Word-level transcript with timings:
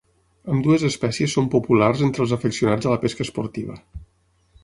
Ambdues 0.53 0.85
espècies 0.87 1.35
són 1.37 1.49
populars 1.57 2.01
entre 2.07 2.25
els 2.27 2.33
afeccionats 2.39 2.89
a 2.89 2.95
la 2.95 2.99
pesca 3.05 3.25
esportiva. 3.29 3.77